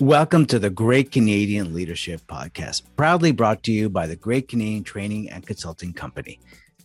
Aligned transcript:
Welcome 0.00 0.46
to 0.46 0.58
the 0.58 0.70
Great 0.70 1.12
Canadian 1.12 1.74
Leadership 1.74 2.22
Podcast, 2.26 2.84
proudly 2.96 3.32
brought 3.32 3.62
to 3.64 3.70
you 3.70 3.90
by 3.90 4.06
the 4.06 4.16
Great 4.16 4.48
Canadian 4.48 4.82
Training 4.82 5.28
and 5.28 5.46
Consulting 5.46 5.92
Company. 5.92 6.40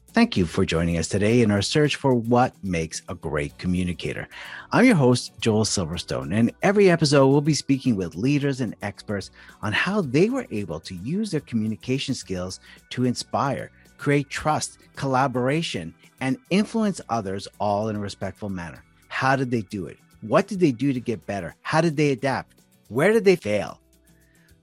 Thank 0.10 0.36
you 0.36 0.46
for 0.46 0.66
joining 0.66 0.98
us 0.98 1.08
today 1.08 1.42
in 1.42 1.50
our 1.50 1.62
search 1.62 1.96
for 1.96 2.14
what 2.14 2.54
makes 2.62 3.04
a 3.08 3.16
great 3.16 3.58
communicator. 3.58 4.28
I'm 4.74 4.84
your 4.84 4.98
host, 4.98 5.32
Joel 5.40 5.64
Silverstone, 5.64 6.36
and 6.36 6.52
every 6.62 6.90
episode 6.90 7.28
we'll 7.28 7.40
be 7.40 7.54
speaking 7.54 7.96
with 7.96 8.16
leaders 8.16 8.60
and 8.60 8.76
experts 8.82 9.32
on 9.62 9.72
how 9.72 10.02
they 10.02 10.30
were 10.30 10.46
able 10.52 10.82
to 10.82 10.96
use 10.96 11.32
their 11.32 11.40
communication 11.40 12.16
skills 12.16 12.60
to 12.90 13.06
inspire, 13.06 13.72
create 13.98 14.30
trust, 14.30 14.80
collaboration, 14.98 15.94
and 16.20 16.38
influence 16.50 17.00
others 17.08 17.48
all 17.62 17.88
in 17.88 17.96
a 17.96 18.00
respectful 18.00 18.50
manner. 18.50 18.84
How 19.08 19.38
did 19.38 19.52
they 19.52 19.62
do 19.62 19.86
it? 19.86 20.00
What 20.20 20.50
did 20.50 20.60
they 20.60 20.74
do 20.74 20.92
to 20.92 21.00
get 21.00 21.26
better? 21.26 21.56
How 21.62 21.80
did 21.80 21.96
they 21.96 22.12
adapt? 22.12 22.56
Where 22.88 23.12
did 23.14 23.26
they 23.26 23.36
fail? 23.36 23.82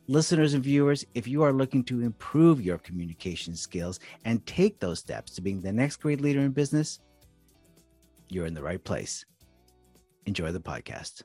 Listeners 0.06 0.54
and 0.54 0.62
viewers, 0.62 1.04
if 1.12 1.26
you 1.26 1.42
are 1.42 1.52
looking 1.52 1.82
to 1.84 2.02
improve 2.02 2.62
your 2.62 2.78
communication 2.78 3.56
skills 3.56 3.98
and 4.24 4.46
take 4.46 4.78
those 4.78 5.00
steps 5.00 5.32
to 5.32 5.42
being 5.42 5.60
the 5.60 5.72
next 5.72 5.96
great 5.96 6.20
leader 6.20 6.40
in 6.40 6.52
business, 6.52 7.00
you're 8.28 8.46
in 8.46 8.54
the 8.54 8.62
right 8.62 8.82
place. 8.82 9.24
Enjoy 10.24 10.52
the 10.52 10.60
podcast. 10.60 11.22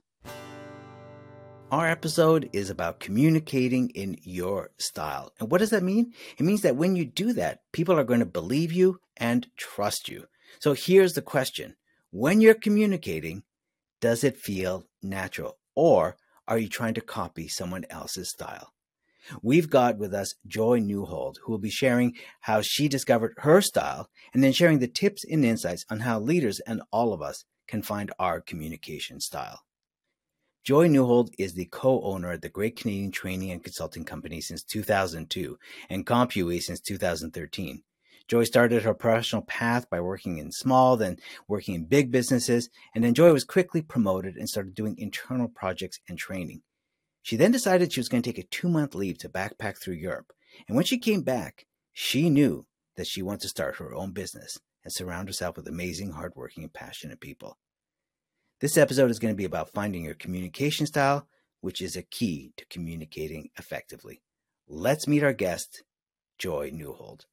Our 1.72 1.88
episode 1.88 2.50
is 2.52 2.72
about 2.72 3.00
communicating 3.00 3.90
in 3.90 4.18
your 4.24 4.72
style. 4.80 5.34
And 5.40 5.52
what 5.52 5.60
does 5.60 5.70
that 5.70 5.84
mean? 5.84 6.14
It 6.40 6.46
means 6.46 6.62
that 6.62 6.78
when 6.78 6.96
you 6.96 7.06
do 7.06 7.32
that, 7.34 7.60
people 7.74 8.00
are 8.00 8.06
going 8.06 8.22
to 8.22 8.26
believe 8.26 8.72
you 8.72 9.02
and 9.18 9.48
trust 9.56 10.10
you. 10.10 10.26
So 10.60 10.74
here's 10.74 11.14
the 11.14 11.22
question 11.22 11.76
When 12.10 12.42
you're 12.42 12.56
communicating, 12.56 13.44
does 14.02 14.24
it 14.24 14.38
feel 14.38 14.86
natural? 15.04 15.58
Or 15.76 16.18
are 16.48 16.58
you 16.58 16.70
trying 16.70 16.94
to 16.96 17.02
copy 17.02 17.48
someone 17.48 17.86
else's 17.90 18.30
style? 18.30 18.74
We've 19.42 19.70
got 19.70 19.98
with 19.98 20.14
us 20.14 20.34
Joy 20.46 20.80
Neuhold, 20.80 21.36
who 21.44 21.52
will 21.52 21.60
be 21.60 21.70
sharing 21.70 22.16
how 22.42 22.62
she 22.62 22.88
discovered 22.88 23.34
her 23.38 23.62
style 23.62 24.10
and 24.34 24.44
then 24.44 24.54
sharing 24.54 24.80
the 24.80 24.88
tips 24.88 25.26
and 25.26 25.44
insights 25.44 25.86
on 25.90 26.02
how 26.02 26.20
leaders 26.20 26.60
and 26.62 26.82
all 26.92 27.14
of 27.14 27.22
us 27.22 27.44
can 27.68 27.82
find 27.82 28.12
our 28.20 28.40
communication 28.40 29.20
style. 29.20 29.62
Joy 30.64 30.88
Neuhold 30.88 31.30
is 31.38 31.54
the 31.54 31.66
co-owner 31.66 32.34
of 32.34 32.42
the 32.42 32.50
Great 32.50 32.76
Canadian 32.76 33.12
Training 33.12 33.52
and 33.52 33.64
Consulting 33.64 34.04
Company 34.04 34.42
since 34.42 34.64
2002 34.64 35.58
and 35.90 36.06
CompuEase 36.06 36.64
since 36.64 36.82
2013. 36.82 37.84
Joy 38.28 38.44
started 38.44 38.84
her 38.84 38.94
professional 38.94 39.42
path 39.44 39.90
by 39.90 40.02
working 40.02 40.38
in 40.38 40.52
small, 40.52 40.98
then 40.98 41.18
working 41.48 41.76
in 41.76 41.86
big 41.86 42.12
businesses, 42.12 42.70
and 42.94 43.04
then 43.04 43.14
Joy 43.14 43.32
was 43.32 43.46
quickly 43.46 43.82
promoted 43.82 44.36
and 44.36 44.50
started 44.50 44.76
doing 44.76 44.98
internal 44.98 45.48
projects 45.48 46.00
and 46.10 46.18
training. 46.18 46.62
She 47.22 47.38
then 47.38 47.52
decided 47.52 47.92
she 47.92 48.00
was 48.00 48.10
going 48.10 48.24
to 48.24 48.32
take 48.32 48.44
a 48.44 48.48
two 48.48 48.70
month 48.70 48.96
leave 48.96 49.18
to 49.20 49.30
backpack 49.30 49.78
through 49.78 49.96
Europe. 49.96 50.34
And 50.68 50.76
when 50.76 50.86
she 50.86 50.98
came 50.98 51.22
back, 51.22 51.66
she 51.94 52.30
knew 52.30 52.66
that 52.96 53.08
she 53.08 53.22
wanted 53.22 53.42
to 53.42 53.50
start 53.50 53.78
her 53.78 53.94
own 53.94 54.12
business 54.12 54.60
and 54.84 54.92
surround 54.92 55.28
herself 55.28 55.56
with 55.56 55.68
amazing, 55.68 56.12
hardworking, 56.12 56.64
and 56.64 56.74
passionate 56.74 57.20
people. 57.20 57.58
This 58.60 58.78
episode 58.78 59.12
is 59.12 59.20
going 59.20 59.34
to 59.34 59.38
be 59.38 59.46
about 59.46 59.74
finding 59.74 60.04
your 60.04 60.16
communication 60.16 60.86
style, 60.86 61.28
which 61.62 61.82
is 61.82 61.96
a 61.96 62.02
key 62.02 62.54
to 62.58 62.66
communicating 62.66 63.50
effectively. 63.58 64.22
Let's 64.68 65.08
meet 65.08 65.24
our 65.24 65.34
guest, 65.34 65.84
Joy 66.38 66.72
Neuhold. 66.72 67.26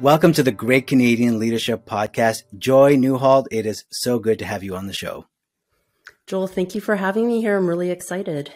Welcome 0.00 0.32
to 0.32 0.42
the 0.42 0.52
Great 0.52 0.86
Canadian 0.86 1.38
Leadership 1.38 1.86
Podcast. 1.86 2.42
Joy 2.58 2.96
Neuhold, 2.96 3.46
it 3.50 3.64
is 3.64 3.84
so 3.90 4.18
good 4.18 4.38
to 4.40 4.44
have 4.44 4.64
you 4.64 4.74
on 4.74 4.86
the 4.86 4.92
show. 4.92 5.26
Joel, 6.26 6.46
thank 6.46 6.74
you 6.74 6.80
for 6.80 6.96
having 6.96 7.28
me 7.28 7.40
here. 7.40 7.56
I'm 7.56 7.68
really 7.68 7.90
excited. 7.90 8.52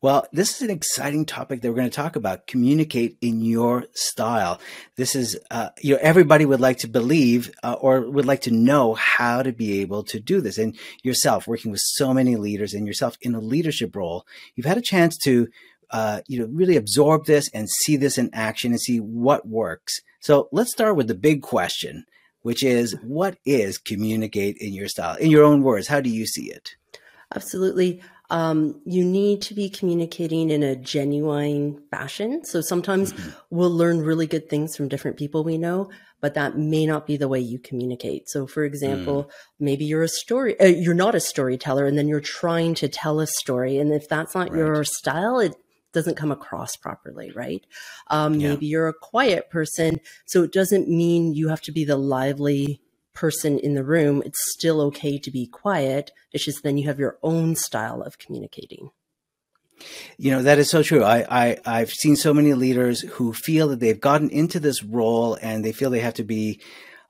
Well, 0.00 0.26
this 0.32 0.54
is 0.54 0.62
an 0.62 0.70
exciting 0.70 1.24
topic 1.24 1.60
that 1.60 1.68
we're 1.68 1.76
going 1.76 1.90
to 1.90 1.96
talk 1.96 2.16
about. 2.16 2.46
Communicate 2.46 3.16
in 3.20 3.40
your 3.40 3.86
style. 3.94 4.60
This 4.96 5.14
is, 5.14 5.38
uh, 5.50 5.70
you 5.80 5.94
know, 5.94 6.00
everybody 6.02 6.44
would 6.44 6.60
like 6.60 6.78
to 6.78 6.88
believe 6.88 7.50
uh, 7.62 7.72
or 7.72 8.08
would 8.08 8.26
like 8.26 8.42
to 8.42 8.50
know 8.50 8.94
how 8.94 9.42
to 9.42 9.52
be 9.52 9.80
able 9.80 10.04
to 10.04 10.20
do 10.20 10.40
this. 10.40 10.58
And 10.58 10.76
yourself, 11.02 11.46
working 11.46 11.70
with 11.70 11.80
so 11.82 12.12
many 12.12 12.36
leaders 12.36 12.74
and 12.74 12.86
yourself 12.86 13.16
in 13.22 13.34
a 13.34 13.40
leadership 13.40 13.96
role, 13.96 14.26
you've 14.54 14.66
had 14.66 14.78
a 14.78 14.82
chance 14.82 15.16
to 15.24 15.48
uh, 15.94 16.22
you 16.26 16.40
know, 16.40 16.46
really 16.46 16.76
absorb 16.76 17.24
this 17.24 17.48
and 17.54 17.70
see 17.70 17.96
this 17.96 18.18
in 18.18 18.28
action 18.32 18.72
and 18.72 18.80
see 18.80 18.98
what 18.98 19.46
works. 19.46 20.00
So 20.18 20.48
let's 20.50 20.72
start 20.72 20.96
with 20.96 21.06
the 21.06 21.14
big 21.14 21.40
question, 21.40 22.04
which 22.42 22.64
is 22.64 22.96
what 23.04 23.38
is 23.46 23.78
communicate 23.78 24.56
in 24.58 24.74
your 24.74 24.88
style? 24.88 25.14
In 25.14 25.30
your 25.30 25.44
own 25.44 25.62
words, 25.62 25.86
how 25.86 26.00
do 26.00 26.10
you 26.10 26.26
see 26.26 26.50
it? 26.50 26.74
Absolutely. 27.32 28.02
Um, 28.28 28.80
you 28.84 29.04
need 29.04 29.40
to 29.42 29.54
be 29.54 29.68
communicating 29.68 30.50
in 30.50 30.64
a 30.64 30.74
genuine 30.74 31.80
fashion. 31.92 32.44
So 32.44 32.60
sometimes 32.60 33.12
mm-hmm. 33.12 33.30
we'll 33.50 33.70
learn 33.70 34.00
really 34.00 34.26
good 34.26 34.50
things 34.50 34.76
from 34.76 34.88
different 34.88 35.16
people 35.16 35.44
we 35.44 35.58
know, 35.58 35.90
but 36.20 36.34
that 36.34 36.58
may 36.58 36.86
not 36.86 37.06
be 37.06 37.16
the 37.16 37.28
way 37.28 37.38
you 37.38 37.60
communicate. 37.60 38.28
So, 38.28 38.48
for 38.48 38.64
example, 38.64 39.24
mm. 39.24 39.30
maybe 39.60 39.84
you're 39.84 40.02
a 40.02 40.08
story, 40.08 40.58
uh, 40.58 40.64
you're 40.64 40.94
not 40.94 41.14
a 41.14 41.20
storyteller, 41.20 41.84
and 41.86 41.96
then 41.98 42.08
you're 42.08 42.18
trying 42.20 42.74
to 42.76 42.88
tell 42.88 43.20
a 43.20 43.26
story, 43.26 43.78
and 43.78 43.92
if 43.92 44.08
that's 44.08 44.34
not 44.34 44.48
right. 44.48 44.58
your 44.58 44.84
style, 44.84 45.38
it 45.38 45.54
doesn't 45.94 46.16
come 46.16 46.30
across 46.30 46.76
properly, 46.76 47.32
right? 47.34 47.64
Um, 48.08 48.34
yeah. 48.34 48.50
Maybe 48.50 48.66
you're 48.66 48.88
a 48.88 48.94
quiet 48.94 49.50
person, 49.50 50.00
so 50.26 50.42
it 50.42 50.52
doesn't 50.52 50.88
mean 50.88 51.32
you 51.32 51.48
have 51.48 51.62
to 51.62 51.72
be 51.72 51.84
the 51.84 51.96
lively 51.96 52.80
person 53.14 53.58
in 53.58 53.74
the 53.74 53.84
room. 53.84 54.22
It's 54.26 54.52
still 54.52 54.80
okay 54.82 55.18
to 55.18 55.30
be 55.30 55.46
quiet. 55.46 56.10
It's 56.32 56.44
just 56.44 56.62
then 56.62 56.76
you 56.76 56.86
have 56.88 56.98
your 56.98 57.18
own 57.22 57.54
style 57.54 58.02
of 58.02 58.18
communicating. 58.18 58.90
You 60.18 60.30
know 60.30 60.42
that 60.42 60.58
is 60.58 60.70
so 60.70 60.82
true. 60.82 61.02
I, 61.02 61.24
I 61.28 61.58
I've 61.66 61.90
seen 61.90 62.16
so 62.16 62.32
many 62.32 62.54
leaders 62.54 63.00
who 63.00 63.32
feel 63.32 63.68
that 63.68 63.80
they've 63.80 64.00
gotten 64.00 64.30
into 64.30 64.60
this 64.60 64.84
role 64.84 65.36
and 65.40 65.64
they 65.64 65.72
feel 65.72 65.90
they 65.90 66.00
have 66.00 66.14
to 66.14 66.24
be, 66.24 66.60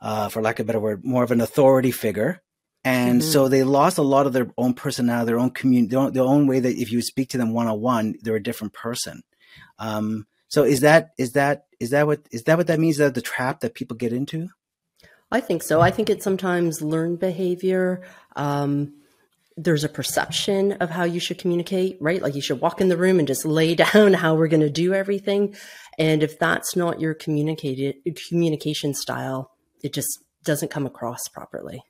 uh, 0.01 0.29
for 0.29 0.41
lack 0.41 0.59
of 0.59 0.65
a 0.65 0.67
better 0.67 0.81
word, 0.81 1.05
more 1.05 1.25
of 1.25 1.31
an 1.31 1.41
authority 1.41 1.91
figure 1.91 2.43
and 2.85 3.21
mm-hmm. 3.21 3.31
so 3.31 3.49
they 3.49 3.65
lost 3.65 3.99
a 3.99 4.03
lot 4.03 4.27
of 4.27 4.33
their 4.33 4.51
own 4.59 4.75
personality, 4.75 5.27
their 5.27 5.39
own 5.39 5.51
community, 5.51 5.95
their, 5.95 6.11
their 6.11 6.23
own, 6.23 6.47
way 6.47 6.61
that 6.61 6.77
if 6.77 6.93
you 6.93 7.01
speak 7.01 7.31
to 7.31 7.39
them 7.39 7.55
one 7.55 7.67
on 7.67 7.81
one, 7.81 8.15
they're 8.21 8.37
a 8.37 8.43
different 8.43 8.75
person. 8.75 9.23
Um, 9.79 10.27
so 10.49 10.65
is 10.65 10.81
that 10.81 11.11
is 11.19 11.33
that 11.33 11.67
is 11.81 11.91
that 11.91 12.07
what 12.07 12.21
is 12.31 12.45
that 12.45 12.59
what 12.59 12.67
that 12.67 12.79
means? 12.79 12.97
Is 12.97 12.99
that 12.99 13.15
the 13.15 13.23
trap 13.23 13.61
that 13.61 13.75
people 13.75 13.97
get 13.97 14.13
into? 14.13 14.49
I 15.33 15.41
think 15.41 15.63
so. 15.63 15.81
I 15.81 15.91
think 15.91 16.11
it's 16.11 16.23
sometimes 16.23 16.83
learned 16.83 17.19
behavior. 17.19 18.03
Um, 18.37 18.95
there's 19.57 19.85
a 19.85 19.89
perception 19.89 20.73
of 20.73 20.91
how 20.91 21.05
you 21.05 21.21
should 21.21 21.39
communicate, 21.39 21.97
right? 22.01 22.21
Like 22.21 22.35
you 22.35 22.43
should 22.43 22.61
walk 22.61 22.81
in 22.81 22.89
the 22.89 22.97
room 22.97 23.19
and 23.19 23.27
just 23.27 23.45
lay 23.45 23.75
down 23.85 24.13
how 24.13 24.35
we're 24.35 24.49
going 24.49 24.61
to 24.61 24.71
do 24.71 24.95
everything. 24.95 25.57
And 25.99 26.23
if 26.23 26.39
that's 26.39 26.77
not 26.77 27.01
your 27.01 27.15
communicated 27.15 27.97
communication 28.29 28.95
style, 28.95 29.51
it 29.83 29.93
just 29.93 30.19
doesn't 30.45 30.71
come 30.71 30.87
across 30.87 31.27
properly. 31.29 31.83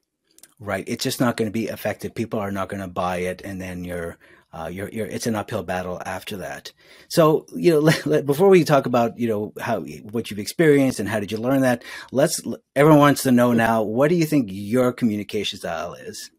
Right. 0.60 0.84
It's 0.86 1.04
just 1.04 1.20
not 1.20 1.36
going 1.36 1.48
to 1.48 1.52
be 1.52 1.66
effective. 1.66 2.14
People 2.14 2.38
are 2.38 2.52
not 2.52 2.68
going 2.68 2.80
to 2.80 2.88
buy 2.88 3.18
it. 3.18 3.42
And 3.42 3.60
then 3.60 3.84
you're, 3.84 4.16
uh, 4.52 4.68
you're, 4.72 4.88
you're, 4.88 5.06
it's 5.06 5.26
an 5.26 5.34
uphill 5.34 5.64
battle 5.64 6.00
after 6.06 6.36
that. 6.38 6.72
So, 7.08 7.46
you 7.54 7.72
know, 7.72 7.78
let, 7.80 8.06
let, 8.06 8.26
before 8.26 8.48
we 8.48 8.64
talk 8.64 8.86
about, 8.86 9.18
you 9.18 9.28
know, 9.28 9.52
how, 9.60 9.80
what 9.80 10.30
you've 10.30 10.38
experienced 10.38 11.00
and 11.00 11.08
how 11.08 11.20
did 11.20 11.32
you 11.32 11.38
learn 11.38 11.62
that, 11.62 11.82
let's, 12.12 12.40
everyone 12.76 13.00
wants 13.00 13.24
to 13.24 13.32
know 13.32 13.52
now, 13.52 13.82
what 13.82 14.08
do 14.08 14.14
you 14.14 14.24
think 14.24 14.48
your 14.50 14.92
communication 14.92 15.58
style 15.58 15.94
is? 15.94 16.30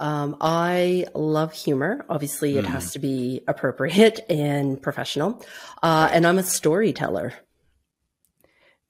Um, 0.00 0.36
I 0.40 1.06
love 1.14 1.52
humor. 1.52 2.06
Obviously, 2.08 2.56
it 2.56 2.64
mm. 2.64 2.68
has 2.68 2.92
to 2.92 2.98
be 2.98 3.42
appropriate 3.48 4.20
and 4.30 4.80
professional. 4.80 5.44
Uh, 5.82 6.08
and 6.12 6.26
I'm 6.26 6.38
a 6.38 6.44
storyteller. 6.44 7.34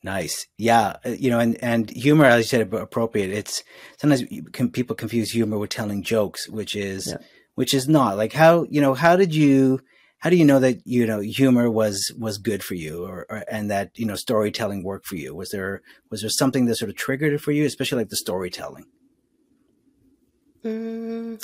Nice. 0.03 0.47
Yeah. 0.57 0.97
Uh, 1.05 1.11
you 1.11 1.29
know, 1.31 1.41
and, 1.41 1.63
and 1.63 1.91
humor, 1.91 2.25
as 2.25 2.39
you 2.39 2.45
said, 2.45 2.73
appropriate. 2.73 3.31
It's 3.31 3.65
sometimes 3.99 4.23
people 4.73 4.95
confuse 4.95 5.33
humor 5.33 5.59
with 5.59 5.71
telling 5.71 6.03
jokes, 6.03 6.49
which 6.49 6.77
is, 6.77 7.09
yeah. 7.09 7.27
which 7.57 7.75
is 7.75 7.89
not 7.89 8.17
like 8.17 8.33
how, 8.33 8.65
you 8.71 8.81
know, 8.81 8.95
how 8.95 9.17
did 9.17 9.35
you, 9.35 9.81
how 10.19 10.31
do 10.31 10.37
you 10.37 10.45
know 10.45 10.61
that, 10.61 10.79
you 10.85 11.07
know, 11.07 11.21
humor 11.21 11.69
was, 11.69 12.13
was 12.19 12.39
good 12.39 12.63
for 12.63 12.75
you 12.75 13.05
or, 13.05 13.27
or 13.29 13.45
and 13.51 13.71
that, 13.71 13.91
you 13.97 14.07
know, 14.07 14.15
storytelling 14.15 14.85
worked 14.85 15.07
for 15.07 15.17
you? 15.17 15.35
Was 15.35 15.51
there, 15.51 15.83
was 16.11 16.21
there 16.21 16.31
something 16.31 16.67
that 16.67 16.77
sort 16.77 16.91
of 16.91 16.97
triggered 16.97 17.33
it 17.33 17.41
for 17.41 17.51
you, 17.51 17.65
especially 17.65 17.99
like 17.99 18.11
the 18.11 18.17
storytelling? 18.17 18.85
Mm, 20.65 21.43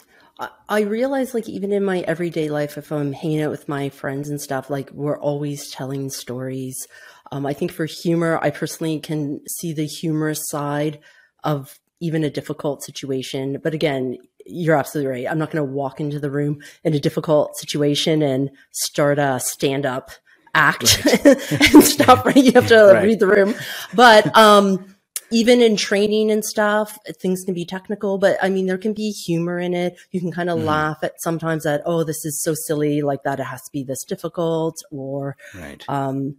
I 0.68 0.80
realize 0.80 1.34
like 1.34 1.48
even 1.48 1.72
in 1.72 1.84
my 1.84 2.00
everyday 2.00 2.48
life, 2.48 2.76
if 2.76 2.90
I'm 2.90 3.12
hanging 3.12 3.42
out 3.42 3.52
with 3.52 3.68
my 3.68 3.88
friends 3.88 4.28
and 4.28 4.40
stuff, 4.40 4.68
like 4.68 4.90
we're 4.90 5.18
always 5.18 5.70
telling 5.70 6.10
stories. 6.10 6.88
Um, 7.32 7.46
I 7.46 7.52
think 7.52 7.72
for 7.72 7.86
humor, 7.86 8.38
I 8.42 8.50
personally 8.50 9.00
can 9.00 9.40
see 9.48 9.72
the 9.72 9.86
humorous 9.86 10.48
side 10.48 11.00
of 11.42 11.78
even 12.00 12.24
a 12.24 12.30
difficult 12.30 12.82
situation. 12.82 13.58
But 13.62 13.74
again, 13.74 14.18
you're 14.46 14.76
absolutely 14.76 15.10
right. 15.10 15.30
I'm 15.30 15.38
not 15.38 15.50
going 15.50 15.66
to 15.66 15.72
walk 15.72 16.00
into 16.00 16.20
the 16.20 16.30
room 16.30 16.60
in 16.82 16.94
a 16.94 17.00
difficult 17.00 17.56
situation 17.56 18.22
and 18.22 18.50
start 18.72 19.18
a 19.18 19.40
stand 19.40 19.86
up 19.86 20.10
act 20.54 21.04
right. 21.04 21.26
and 21.74 21.82
stuff, 21.82 22.24
right? 22.24 22.36
You 22.36 22.52
have 22.52 22.68
to 22.68 22.84
right. 22.94 23.04
read 23.04 23.20
the 23.20 23.26
room. 23.26 23.54
But, 23.94 24.36
um, 24.36 24.94
even 25.30 25.60
in 25.60 25.76
training 25.76 26.30
and 26.30 26.44
stuff, 26.44 26.96
things 27.20 27.42
can 27.44 27.54
be 27.54 27.64
technical, 27.64 28.18
but 28.18 28.36
I 28.40 28.50
mean, 28.50 28.66
there 28.66 28.78
can 28.78 28.92
be 28.92 29.10
humor 29.10 29.58
in 29.58 29.74
it. 29.74 29.96
You 30.12 30.20
can 30.20 30.30
kind 30.30 30.48
of 30.48 30.58
mm-hmm. 30.58 30.68
laugh 30.68 30.98
at 31.02 31.20
sometimes 31.20 31.64
that, 31.64 31.82
oh, 31.86 32.04
this 32.04 32.24
is 32.24 32.40
so 32.42 32.54
silly, 32.54 33.02
like 33.02 33.24
that 33.24 33.40
it 33.40 33.44
has 33.44 33.62
to 33.62 33.72
be 33.72 33.82
this 33.82 34.04
difficult, 34.04 34.76
or, 34.92 35.36
right. 35.54 35.82
um, 35.88 36.36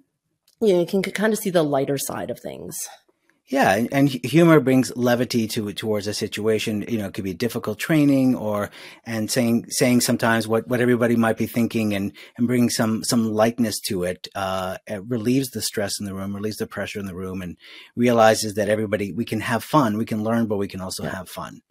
you 0.62 0.74
know, 0.74 0.80
you 0.80 0.86
can 0.86 1.02
kind 1.02 1.34
of 1.34 1.40
see 1.40 1.50
the 1.50 1.64
lighter 1.64 1.98
side 1.98 2.30
of 2.30 2.40
things. 2.40 2.88
Yeah, 3.48 3.76
and, 3.76 3.94
and, 3.94 4.10
humor 4.10 4.60
brings 4.60 4.96
levity 4.96 5.48
to 5.50 5.72
towards 5.72 6.08
a 6.08 6.16
situation. 6.16 6.84
You 6.88 6.98
know, 6.98 7.06
it 7.06 7.14
could 7.14 7.24
be 7.24 7.36
difficult 7.36 7.78
training, 7.78 8.34
or 8.34 8.72
and 9.06 9.30
saying 9.30 9.68
saying 9.70 10.02
sometimes 10.02 10.48
what, 10.48 10.68
what 10.68 10.82
everybody 10.82 11.16
might 11.16 11.38
be 11.38 11.46
thinking, 11.46 11.94
and 11.94 12.12
and 12.38 12.48
bring 12.48 12.72
some 12.72 13.04
some 13.04 13.32
lightness 13.32 13.80
to 13.82 14.04
it. 14.04 14.28
Uh, 14.34 14.78
it 14.88 15.04
relieves 15.08 15.52
the 15.52 15.62
stress 15.62 16.00
in 16.00 16.08
the 16.08 16.16
room, 16.16 16.36
relieves 16.36 16.58
the 16.58 16.66
pressure 16.66 17.00
in 17.00 17.06
the 17.06 17.14
room, 17.14 17.44
and 17.44 17.56
realizes 17.96 18.56
that 18.56 18.68
everybody 18.68 19.12
we 19.12 19.26
can 19.26 19.42
have 19.42 19.64
fun, 19.64 20.00
we 20.00 20.06
can 20.06 20.24
learn, 20.24 20.48
but 20.48 20.58
we 20.58 20.68
can 20.68 20.82
also 20.82 21.04
yeah. 21.04 21.16
have 21.16 21.30
fun. 21.30 21.62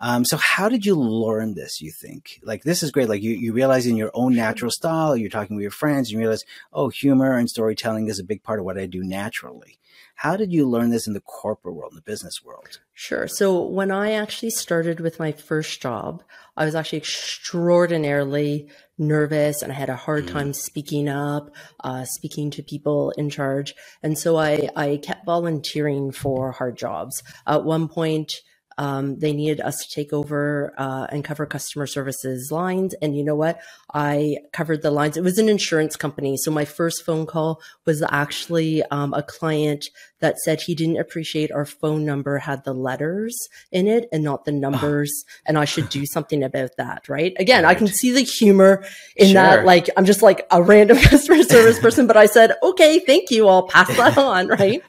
Um, 0.00 0.24
so 0.24 0.36
how 0.36 0.68
did 0.68 0.86
you 0.86 0.94
learn 0.94 1.54
this, 1.54 1.80
you 1.80 1.90
think? 1.90 2.40
Like, 2.42 2.62
this 2.62 2.82
is 2.82 2.90
great. 2.90 3.08
Like 3.08 3.22
you, 3.22 3.32
you 3.32 3.52
realize 3.52 3.86
in 3.86 3.96
your 3.96 4.10
own 4.14 4.34
natural 4.34 4.70
style, 4.70 5.16
you're 5.16 5.30
talking 5.30 5.56
with 5.56 5.62
your 5.62 5.70
friends, 5.70 6.08
and 6.08 6.12
you 6.12 6.18
realize, 6.18 6.44
oh, 6.72 6.88
humor 6.88 7.36
and 7.36 7.48
storytelling 7.48 8.08
is 8.08 8.18
a 8.18 8.24
big 8.24 8.42
part 8.42 8.58
of 8.58 8.64
what 8.64 8.78
I 8.78 8.86
do 8.86 9.02
naturally. 9.02 9.78
How 10.20 10.36
did 10.36 10.52
you 10.52 10.68
learn 10.68 10.90
this 10.90 11.06
in 11.06 11.14
the 11.14 11.20
corporate 11.20 11.74
world, 11.74 11.92
in 11.92 11.96
the 11.96 12.02
business 12.02 12.44
world? 12.44 12.78
Sure. 12.92 13.26
So 13.26 13.62
when 13.62 13.90
I 13.90 14.12
actually 14.12 14.50
started 14.50 15.00
with 15.00 15.18
my 15.18 15.32
first 15.32 15.80
job, 15.80 16.22
I 16.58 16.66
was 16.66 16.74
actually 16.74 16.98
extraordinarily 16.98 18.68
nervous 18.98 19.62
and 19.62 19.72
I 19.72 19.76
had 19.76 19.88
a 19.88 19.96
hard 19.96 20.26
mm. 20.26 20.30
time 20.30 20.52
speaking 20.52 21.08
up, 21.08 21.50
uh, 21.82 22.04
speaking 22.04 22.50
to 22.50 22.62
people 22.62 23.12
in 23.16 23.30
charge. 23.30 23.74
And 24.02 24.18
so 24.18 24.36
I, 24.36 24.68
I 24.76 25.00
kept 25.02 25.24
volunteering 25.24 26.12
for 26.12 26.52
hard 26.52 26.76
jobs. 26.76 27.22
At 27.46 27.64
one 27.64 27.88
point, 27.88 28.42
um, 28.80 29.18
they 29.18 29.34
needed 29.34 29.60
us 29.60 29.76
to 29.76 29.94
take 29.94 30.10
over 30.10 30.72
uh, 30.78 31.06
and 31.10 31.22
cover 31.22 31.44
customer 31.44 31.86
services 31.86 32.50
lines. 32.50 32.94
And 33.02 33.14
you 33.14 33.22
know 33.22 33.34
what? 33.34 33.60
I 33.92 34.38
covered 34.54 34.80
the 34.80 34.90
lines. 34.90 35.18
It 35.18 35.22
was 35.22 35.36
an 35.36 35.50
insurance 35.50 35.96
company. 35.96 36.38
So 36.38 36.50
my 36.50 36.64
first 36.64 37.04
phone 37.04 37.26
call 37.26 37.60
was 37.84 38.02
actually 38.10 38.82
um, 38.84 39.12
a 39.12 39.22
client 39.22 39.90
that 40.20 40.38
said 40.38 40.62
he 40.62 40.74
didn't 40.74 40.96
appreciate 40.96 41.52
our 41.52 41.66
phone 41.66 42.06
number 42.06 42.38
had 42.38 42.64
the 42.64 42.72
letters 42.72 43.36
in 43.70 43.86
it 43.86 44.08
and 44.12 44.24
not 44.24 44.46
the 44.46 44.52
numbers. 44.52 45.12
Oh. 45.26 45.32
And 45.44 45.58
I 45.58 45.66
should 45.66 45.88
do 45.90 46.06
something 46.06 46.42
about 46.42 46.70
that. 46.78 47.06
Right. 47.06 47.34
Again, 47.38 47.64
right. 47.64 47.76
I 47.76 47.78
can 47.78 47.86
see 47.86 48.12
the 48.12 48.22
humor 48.22 48.82
in 49.14 49.26
sure. 49.26 49.34
that. 49.34 49.66
Like, 49.66 49.90
I'm 49.98 50.06
just 50.06 50.22
like 50.22 50.46
a 50.50 50.62
random 50.62 50.96
customer 51.02 51.42
service 51.42 51.78
person, 51.82 52.06
but 52.06 52.16
I 52.16 52.24
said, 52.24 52.54
okay, 52.62 52.98
thank 53.00 53.30
you. 53.30 53.46
I'll 53.46 53.68
pass 53.68 53.94
that 53.94 54.16
on. 54.16 54.48
Right. 54.48 54.82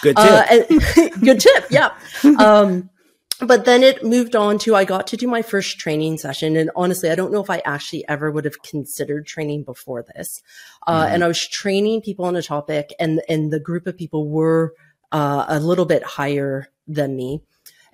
good 0.00 0.16
tip. 0.16 0.18
Uh, 0.18 0.44
and, 0.48 1.20
good 1.20 1.40
tip. 1.40 1.66
Yeah. 1.68 1.90
Um, 2.38 2.88
but 3.46 3.64
then 3.64 3.82
it 3.82 4.04
moved 4.04 4.36
on 4.36 4.58
to 4.60 4.74
I 4.74 4.84
got 4.84 5.06
to 5.08 5.16
do 5.16 5.26
my 5.26 5.42
first 5.42 5.78
training 5.78 6.18
session. 6.18 6.56
And 6.56 6.70
honestly, 6.76 7.10
I 7.10 7.14
don't 7.14 7.32
know 7.32 7.42
if 7.42 7.50
I 7.50 7.62
actually 7.64 8.06
ever 8.08 8.30
would 8.30 8.44
have 8.44 8.62
considered 8.62 9.26
training 9.26 9.64
before 9.64 10.04
this. 10.14 10.42
Uh, 10.86 11.04
mm-hmm. 11.04 11.14
And 11.14 11.24
I 11.24 11.28
was 11.28 11.48
training 11.48 12.02
people 12.02 12.24
on 12.24 12.36
a 12.36 12.42
topic, 12.42 12.94
and, 12.98 13.22
and 13.28 13.52
the 13.52 13.60
group 13.60 13.86
of 13.86 13.96
people 13.96 14.28
were 14.28 14.74
uh, 15.12 15.44
a 15.48 15.60
little 15.60 15.86
bit 15.86 16.02
higher 16.02 16.68
than 16.86 17.16
me. 17.16 17.40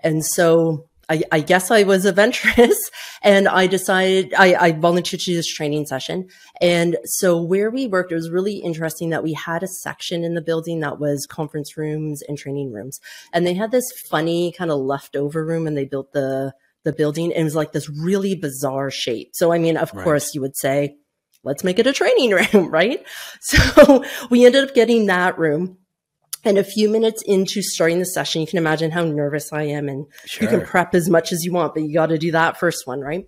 And 0.02 0.24
so 0.24 0.88
I, 1.10 1.22
I, 1.32 1.40
guess 1.40 1.70
I 1.70 1.82
was 1.82 2.04
adventurous 2.06 2.78
and 3.22 3.48
I 3.48 3.66
decided 3.66 4.32
I, 4.38 4.54
I, 4.54 4.72
volunteered 4.72 5.20
to 5.20 5.34
this 5.34 5.52
training 5.52 5.86
session. 5.86 6.28
And 6.60 6.96
so 7.04 7.42
where 7.42 7.70
we 7.70 7.86
worked, 7.86 8.12
it 8.12 8.14
was 8.14 8.30
really 8.30 8.58
interesting 8.58 9.10
that 9.10 9.24
we 9.24 9.32
had 9.32 9.62
a 9.62 9.68
section 9.68 10.22
in 10.24 10.34
the 10.34 10.40
building 10.40 10.80
that 10.80 11.00
was 11.00 11.26
conference 11.26 11.76
rooms 11.76 12.22
and 12.26 12.38
training 12.38 12.72
rooms. 12.72 13.00
And 13.32 13.46
they 13.46 13.54
had 13.54 13.72
this 13.72 13.90
funny 14.08 14.52
kind 14.52 14.70
of 14.70 14.78
leftover 14.78 15.44
room 15.44 15.66
and 15.66 15.76
they 15.76 15.84
built 15.84 16.12
the, 16.12 16.52
the 16.84 16.92
building 16.92 17.32
and 17.32 17.40
it 17.40 17.44
was 17.44 17.56
like 17.56 17.72
this 17.72 17.90
really 17.90 18.36
bizarre 18.36 18.90
shape. 18.90 19.30
So, 19.34 19.52
I 19.52 19.58
mean, 19.58 19.76
of 19.76 19.92
right. 19.92 20.04
course 20.04 20.34
you 20.34 20.40
would 20.40 20.56
say, 20.56 20.96
let's 21.42 21.64
make 21.64 21.78
it 21.78 21.86
a 21.86 21.92
training 21.92 22.30
room, 22.54 22.70
right? 22.70 23.04
So 23.40 24.04
we 24.30 24.46
ended 24.46 24.68
up 24.68 24.74
getting 24.74 25.06
that 25.06 25.38
room 25.38 25.78
and 26.44 26.58
a 26.58 26.64
few 26.64 26.88
minutes 26.88 27.22
into 27.26 27.62
starting 27.62 27.98
the 27.98 28.06
session, 28.06 28.40
you 28.40 28.46
can 28.46 28.58
imagine 28.58 28.90
how 28.90 29.04
nervous 29.04 29.52
I 29.52 29.64
am. 29.64 29.88
And 29.88 30.06
sure. 30.24 30.44
you 30.44 30.58
can 30.58 30.66
prep 30.66 30.94
as 30.94 31.08
much 31.08 31.32
as 31.32 31.44
you 31.44 31.52
want, 31.52 31.74
but 31.74 31.82
you 31.82 31.94
got 31.94 32.06
to 32.06 32.18
do 32.18 32.32
that 32.32 32.58
first 32.58 32.86
one, 32.86 33.00
right? 33.00 33.26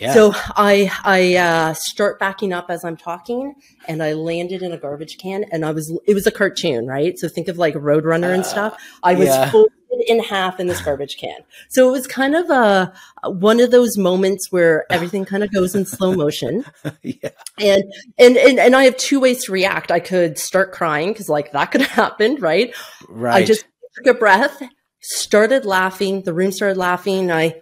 Yeah. 0.00 0.12
So 0.12 0.32
I 0.34 0.90
I 1.04 1.36
uh, 1.36 1.74
start 1.74 2.18
backing 2.18 2.52
up 2.52 2.66
as 2.68 2.84
I'm 2.84 2.96
talking, 2.96 3.54
and 3.86 4.02
I 4.02 4.14
landed 4.14 4.62
in 4.62 4.72
a 4.72 4.76
garbage 4.76 5.18
can, 5.18 5.44
and 5.52 5.64
I 5.64 5.70
was 5.70 5.96
it 6.06 6.14
was 6.14 6.26
a 6.26 6.32
cartoon, 6.32 6.86
right? 6.88 7.16
So 7.16 7.28
think 7.28 7.46
of 7.46 7.58
like 7.58 7.74
Roadrunner 7.74 8.30
uh, 8.30 8.34
and 8.34 8.44
stuff. 8.44 8.76
I 9.04 9.14
was 9.14 9.28
yeah. 9.28 9.50
full 9.50 9.68
in 10.06 10.22
half 10.22 10.60
in 10.60 10.66
this 10.66 10.80
garbage 10.80 11.16
can. 11.16 11.40
So 11.68 11.88
it 11.88 11.92
was 11.92 12.06
kind 12.06 12.34
of 12.34 12.50
a 12.50 12.92
one 13.30 13.60
of 13.60 13.70
those 13.70 13.96
moments 13.96 14.50
where 14.50 14.90
everything 14.90 15.24
kind 15.24 15.42
of 15.42 15.52
goes 15.52 15.74
in 15.74 15.84
slow 15.86 16.14
motion. 16.14 16.64
yeah. 17.02 17.30
And, 17.58 17.84
and 18.18 18.36
and 18.36 18.58
and 18.58 18.76
I 18.76 18.84
have 18.84 18.96
two 18.96 19.20
ways 19.20 19.44
to 19.44 19.52
react. 19.52 19.90
I 19.90 20.00
could 20.00 20.38
start 20.38 20.72
crying 20.72 21.12
because 21.12 21.28
like 21.28 21.52
that 21.52 21.66
could 21.66 21.80
happen, 22.00 22.36
right? 22.36 22.74
Right. 23.08 23.42
I 23.42 23.44
just 23.44 23.64
took 23.96 24.14
a 24.14 24.18
breath, 24.18 24.62
started 25.00 25.64
laughing. 25.64 26.22
The 26.22 26.34
room 26.34 26.52
started 26.52 26.78
laughing. 26.78 27.30
I 27.30 27.60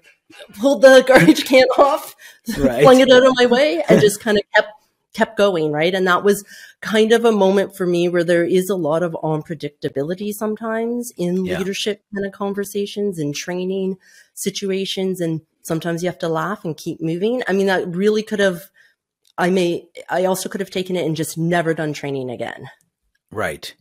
pulled 0.59 0.83
the 0.83 1.05
garbage 1.07 1.45
can 1.45 1.67
off, 1.79 2.15
right. 2.59 2.83
flung 2.83 3.01
it 3.01 3.11
out 3.11 3.25
of 3.25 3.33
my 3.37 3.47
way, 3.47 3.83
and 3.89 4.01
just 4.01 4.21
kind 4.21 4.39
of 4.39 4.45
kept 4.55 4.69
kept 5.13 5.37
going, 5.37 5.73
right? 5.73 5.95
And 5.95 6.07
that 6.07 6.25
was 6.25 6.45
kind 6.81 7.13
of 7.13 7.25
a 7.25 7.33
moment 7.33 7.77
for 7.77 7.87
me 7.87 8.09
where 8.09 8.25
there 8.25 8.45
is 8.45 8.71
a 8.71 8.77
lot 8.77 9.03
of 9.03 9.13
unpredictability 9.23 10.33
sometimes 10.33 11.13
in 11.17 11.45
yeah. 11.45 11.59
leadership 11.59 12.03
kind 12.15 12.27
of 12.27 12.33
conversations 12.33 13.19
and 13.19 13.35
training 13.35 13.99
situations. 14.35 15.21
And 15.21 15.43
sometimes 15.63 16.03
you 16.03 16.09
have 16.09 16.19
to 16.21 16.29
laugh 16.29 16.65
and 16.65 16.77
keep 16.77 17.01
moving. 17.01 17.43
I 17.47 17.53
mean, 17.53 17.67
that 17.67 17.95
really 17.95 18.23
could 18.23 18.41
have, 18.41 18.71
I 19.37 19.51
may, 19.51 19.87
I 20.09 20.25
also 20.25 20.49
could 20.49 20.61
have 20.61 20.71
taken 20.71 20.97
it 20.97 21.07
and 21.07 21.17
just 21.17 21.37
never 21.37 21.75
done 21.75 21.93
training 21.93 22.31
again. 22.31 22.71
Right. 23.31 23.75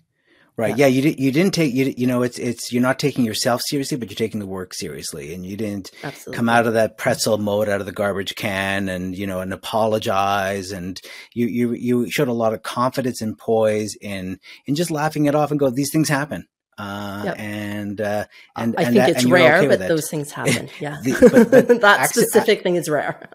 Right. 0.57 0.77
Yeah. 0.77 0.87
yeah. 0.87 1.01
you 1.01 1.15
you 1.17 1.31
didn't 1.31 1.53
take 1.53 1.73
you 1.73 1.93
you 1.97 2.05
know 2.05 2.23
it's 2.23 2.37
it's 2.37 2.71
you're 2.71 2.81
not 2.81 2.99
taking 2.99 3.25
yourself 3.25 3.61
seriously, 3.65 3.97
but 3.97 4.09
you're 4.09 4.15
taking 4.15 4.39
the 4.39 4.47
work 4.47 4.73
seriously, 4.73 5.33
and 5.33 5.45
you 5.45 5.55
didn't 5.55 5.91
Absolutely. 6.03 6.35
come 6.35 6.49
out 6.49 6.67
of 6.67 6.73
that 6.73 6.97
pretzel 6.97 7.37
mode 7.37 7.69
out 7.69 7.79
of 7.79 7.85
the 7.85 7.91
garbage 7.91 8.35
can, 8.35 8.89
and 8.89 9.17
you 9.17 9.25
know, 9.25 9.39
and 9.39 9.53
apologize, 9.53 10.71
and 10.71 10.99
you 11.33 11.47
you 11.47 11.73
you 11.73 12.11
showed 12.11 12.27
a 12.27 12.33
lot 12.33 12.53
of 12.53 12.63
confidence 12.63 13.21
and 13.21 13.37
poise 13.37 13.95
in 14.01 14.39
in 14.65 14.75
just 14.75 14.91
laughing 14.91 15.25
it 15.25 15.35
off 15.35 15.51
and 15.51 15.59
go, 15.59 15.69
these 15.69 15.91
things 15.91 16.09
happen. 16.09 16.45
Uh, 16.77 17.23
yep. 17.25 17.35
and 17.39 18.01
uh, 18.01 18.25
and 18.55 18.75
I 18.77 18.83
and 18.83 18.93
think 18.93 19.05
that, 19.05 19.09
it's 19.09 19.25
rare, 19.25 19.59
okay 19.59 19.67
but 19.67 19.79
those 19.79 20.09
things 20.09 20.31
happen. 20.31 20.69
Yeah, 20.79 20.97
the, 21.03 21.29
but, 21.31 21.67
but 21.67 21.67
that 21.81 22.09
specific 22.09 22.63
thing 22.63 22.75
is 22.75 22.89
rare 22.89 23.29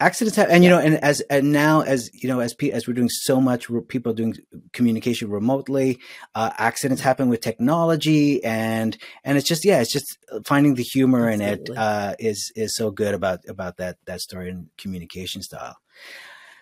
accidents 0.00 0.36
happen 0.36 0.54
and 0.54 0.64
you 0.64 0.70
know 0.70 0.78
and 0.78 1.02
as 1.02 1.20
and 1.22 1.52
now 1.52 1.80
as 1.80 2.10
you 2.14 2.28
know 2.28 2.38
as 2.40 2.54
as 2.72 2.86
we're 2.86 2.94
doing 2.94 3.08
so 3.08 3.40
much 3.40 3.68
people 3.88 4.12
doing 4.12 4.34
communication 4.72 5.28
remotely 5.28 5.98
uh, 6.34 6.50
accidents 6.58 7.02
happen 7.02 7.28
with 7.28 7.40
technology 7.40 8.42
and 8.44 8.96
and 9.24 9.36
it's 9.36 9.48
just 9.48 9.64
yeah 9.64 9.80
it's 9.80 9.92
just 9.92 10.18
finding 10.44 10.74
the 10.74 10.82
humor 10.82 11.28
Absolutely. 11.28 11.54
in 11.54 11.72
it 11.72 11.78
uh, 11.78 12.14
is 12.18 12.52
is 12.54 12.76
so 12.76 12.90
good 12.90 13.14
about 13.14 13.40
about 13.48 13.76
that 13.78 13.96
that 14.06 14.20
story 14.20 14.50
and 14.50 14.68
communication 14.76 15.42
style. 15.42 15.76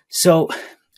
So 0.09 0.49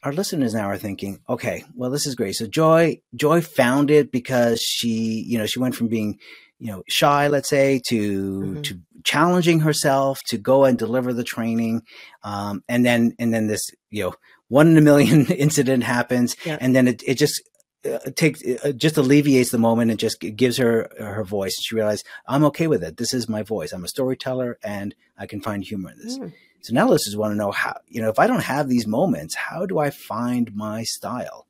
our 0.04 0.12
listeners 0.12 0.54
now 0.54 0.68
are 0.70 0.78
thinking 0.78 1.18
okay 1.28 1.64
well 1.74 1.90
this 1.90 2.06
is 2.06 2.14
great. 2.14 2.34
So 2.34 2.46
joy 2.46 3.00
joy 3.16 3.40
found 3.40 3.90
it 3.90 4.12
because 4.12 4.60
she 4.60 5.24
you 5.26 5.38
know 5.38 5.46
she 5.46 5.58
went 5.58 5.74
from 5.74 5.88
being 5.88 6.18
you 6.58 6.70
know 6.70 6.82
shy 6.88 7.28
let's 7.28 7.48
say 7.48 7.80
to 7.88 8.40
mm-hmm. 8.40 8.62
to 8.62 8.78
challenging 9.04 9.60
herself 9.60 10.20
to 10.26 10.38
go 10.38 10.64
and 10.64 10.78
deliver 10.78 11.12
the 11.12 11.24
training 11.24 11.82
um, 12.22 12.62
and 12.68 12.84
then 12.84 13.12
and 13.18 13.32
then 13.32 13.46
this 13.46 13.70
you 13.90 14.04
know 14.04 14.14
one 14.48 14.68
in 14.68 14.76
a 14.76 14.80
million 14.80 15.26
incident 15.32 15.84
happens 15.84 16.36
yeah. 16.44 16.58
and 16.60 16.74
then 16.74 16.88
it, 16.88 17.02
it 17.06 17.14
just 17.14 17.42
uh, 17.84 17.98
takes 18.16 18.42
uh, 18.64 18.72
just 18.72 18.96
alleviates 18.96 19.50
the 19.50 19.58
moment 19.58 19.90
and 19.90 20.00
just 20.00 20.20
gives 20.20 20.56
her 20.56 20.90
her 20.98 21.24
voice 21.24 21.56
she 21.62 21.74
realizes 21.74 22.04
i'm 22.26 22.44
okay 22.44 22.66
with 22.66 22.82
it 22.82 22.96
this 22.96 23.14
is 23.14 23.28
my 23.28 23.42
voice 23.42 23.72
i'm 23.72 23.84
a 23.84 23.88
storyteller 23.88 24.58
and 24.62 24.94
i 25.16 25.26
can 25.26 25.40
find 25.40 25.64
humor 25.64 25.90
in 25.90 25.98
this 25.98 26.18
mm. 26.18 26.32
so 26.60 26.74
now 26.74 26.88
listeners 26.88 27.16
want 27.16 27.30
to 27.32 27.36
know 27.36 27.52
how 27.52 27.78
you 27.86 28.02
know 28.02 28.08
if 28.08 28.18
i 28.18 28.26
don't 28.26 28.42
have 28.42 28.68
these 28.68 28.86
moments 28.86 29.34
how 29.34 29.64
do 29.64 29.78
i 29.78 29.90
find 29.90 30.54
my 30.54 30.82
style 30.82 31.47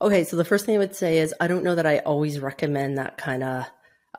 Okay, 0.00 0.24
so 0.24 0.36
the 0.36 0.44
first 0.44 0.66
thing 0.66 0.74
I 0.74 0.78
would 0.78 0.96
say 0.96 1.18
is 1.18 1.34
I 1.40 1.46
don't 1.46 1.64
know 1.64 1.74
that 1.74 1.86
I 1.86 1.98
always 1.98 2.40
recommend 2.40 2.98
that 2.98 3.16
kind 3.16 3.42
of 3.42 3.64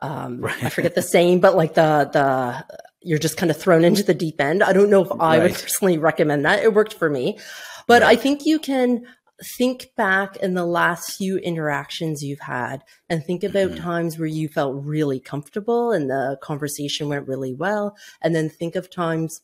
um, 0.02 0.40
right. 0.40 0.64
I 0.64 0.68
forget 0.68 0.94
the 0.94 1.02
saying, 1.02 1.40
but 1.40 1.56
like 1.56 1.74
the 1.74 2.10
the 2.12 2.64
you're 3.00 3.18
just 3.18 3.36
kind 3.36 3.50
of 3.50 3.56
thrown 3.56 3.84
into 3.84 4.02
the 4.02 4.14
deep 4.14 4.40
end. 4.40 4.62
I 4.62 4.72
don't 4.72 4.90
know 4.90 5.04
if 5.04 5.12
I 5.12 5.38
right. 5.38 5.42
would 5.42 5.52
personally 5.52 5.98
recommend 5.98 6.44
that. 6.44 6.62
It 6.62 6.74
worked 6.74 6.94
for 6.94 7.08
me, 7.08 7.38
but 7.86 8.02
right. 8.02 8.18
I 8.18 8.20
think 8.20 8.44
you 8.44 8.58
can 8.58 9.06
think 9.58 9.90
back 9.96 10.36
in 10.38 10.54
the 10.54 10.64
last 10.64 11.16
few 11.16 11.36
interactions 11.36 12.22
you've 12.22 12.40
had 12.40 12.82
and 13.10 13.22
think 13.22 13.44
about 13.44 13.72
mm-hmm. 13.72 13.84
times 13.84 14.18
where 14.18 14.26
you 14.26 14.48
felt 14.48 14.82
really 14.82 15.20
comfortable 15.20 15.92
and 15.92 16.08
the 16.08 16.38
conversation 16.42 17.08
went 17.08 17.28
really 17.28 17.54
well, 17.54 17.96
and 18.22 18.34
then 18.34 18.48
think 18.48 18.76
of 18.76 18.90
times 18.90 19.40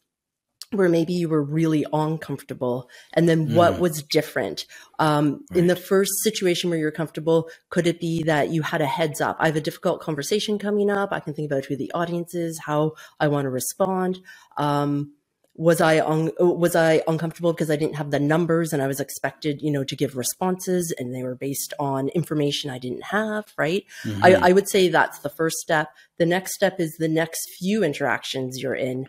where 0.73 0.89
maybe 0.89 1.13
you 1.13 1.29
were 1.29 1.43
really 1.43 1.85
uncomfortable 1.93 2.89
and 3.13 3.29
then 3.29 3.55
what 3.55 3.75
mm. 3.75 3.79
was 3.79 4.03
different 4.03 4.67
um, 4.99 5.45
right. 5.51 5.59
in 5.59 5.67
the 5.67 5.77
first 5.77 6.13
situation 6.23 6.71
where 6.71 6.79
you're 6.79 6.91
comfortable 6.91 7.49
could 7.71 7.87
it 7.87 8.01
be 8.01 8.23
that 8.23 8.51
you 8.51 8.63
had 8.63 8.81
a 8.81 8.87
heads 8.87 9.21
up 9.21 9.37
i 9.41 9.47
have 9.47 9.57
a 9.57 9.61
difficult 9.61 10.01
conversation 10.01 10.59
coming 10.59 10.91
up 10.91 11.13
i 11.13 11.21
can 11.21 11.35
think 11.35 11.51
about 11.51 11.65
who 11.65 11.77
the 11.77 11.91
audience 11.93 12.35
is 12.35 12.59
how 12.59 12.93
i 13.21 13.29
want 13.29 13.45
to 13.45 13.51
respond 13.51 14.21
um, 14.57 15.13
was 15.55 15.81
I 15.81 16.01
un- 16.01 16.33
was 16.39 16.75
I 16.75 17.03
uncomfortable 17.07 17.53
because 17.53 17.71
I 17.71 17.77
didn't 17.77 17.97
have 17.97 18.11
the 18.11 18.19
numbers 18.19 18.73
and 18.73 18.83
I 18.83 18.87
was 18.87 19.01
expected, 19.01 19.61
you 19.61 19.71
know, 19.71 19.85
to 19.85 19.95
give 19.95 20.17
responses 20.17 20.95
and 20.99 21.15
they 21.15 21.23
were 21.23 21.35
based 21.35 21.75
on 21.79 22.09
information 22.11 22.71
I 22.71 22.79
didn't 22.79 23.05
have, 23.05 23.53
right? 23.59 23.85
Mm-hmm. 24.05 24.25
I, 24.25 24.35
I 24.35 24.53
would 24.53 24.69
say 24.69 24.89
that's 24.89 25.19
the 25.19 25.29
first 25.29 25.59
step. 25.59 25.91
The 26.19 26.27
next 26.27 26.55
step 26.55 26.81
is 26.81 26.97
the 26.99 27.09
next 27.09 27.51
few 27.59 27.85
interactions 27.85 28.63
you're 28.63 28.75
in. 28.75 29.09